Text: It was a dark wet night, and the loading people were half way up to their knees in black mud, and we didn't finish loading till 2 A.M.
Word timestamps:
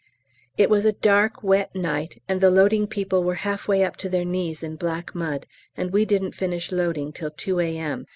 It 0.57 0.67
was 0.71 0.83
a 0.83 0.93
dark 0.93 1.43
wet 1.43 1.75
night, 1.75 2.23
and 2.27 2.41
the 2.41 2.49
loading 2.49 2.87
people 2.87 3.23
were 3.23 3.35
half 3.35 3.67
way 3.67 3.83
up 3.83 3.97
to 3.97 4.09
their 4.09 4.25
knees 4.25 4.63
in 4.63 4.75
black 4.75 5.13
mud, 5.13 5.45
and 5.77 5.91
we 5.91 6.05
didn't 6.05 6.31
finish 6.33 6.71
loading 6.71 7.13
till 7.13 7.29
2 7.29 7.59
A.M. 7.59 8.07